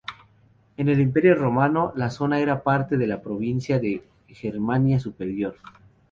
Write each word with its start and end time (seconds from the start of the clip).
En 0.77 0.89
el 0.89 0.99
Imperio 0.99 1.35
Romano, 1.35 1.93
la 1.95 2.09
zona 2.09 2.39
era 2.39 2.63
parte 2.63 2.97
de 2.97 3.05
la 3.05 3.21
provincia 3.21 3.77
de 3.77 4.01
Germania 4.29 4.99
Superior. 4.99 5.57